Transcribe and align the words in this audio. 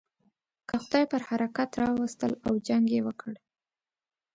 که 0.67 0.75
خدای 0.83 1.05
پر 1.11 1.21
حرکت 1.29 1.71
را 1.79 1.87
وستل 1.95 2.31
او 2.45 2.53
جنګ 2.67 2.85
یې 2.95 3.01
وکړ. 3.07 3.33